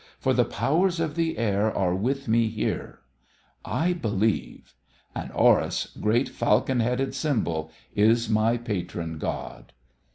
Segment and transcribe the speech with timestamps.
[0.19, 3.01] For the powers of the air are with me here.
[3.63, 4.73] I believe.
[5.13, 9.73] And Horus, great falcon headed symbol, is my patron god."